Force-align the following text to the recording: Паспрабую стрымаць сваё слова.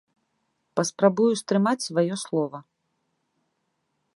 Паспрабую 0.79 1.27
стрымаць 1.41 1.83
сваё 1.89 2.15
слова. 2.23 2.59